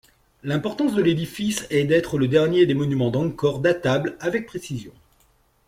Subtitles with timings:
[0.41, 4.93] L’importance de l’édifice est d'être le dernier des monuments d'Angkor datable avec précision.